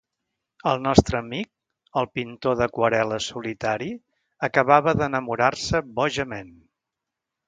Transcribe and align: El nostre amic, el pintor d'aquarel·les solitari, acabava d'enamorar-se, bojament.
El 0.69 0.79
nostre 0.83 1.17
amic, 1.17 1.49
el 2.01 2.07
pintor 2.19 2.55
d'aquarel·les 2.61 3.27
solitari, 3.33 3.89
acabava 4.49 4.95
d'enamorar-se, 5.03 5.83
bojament. 6.01 6.51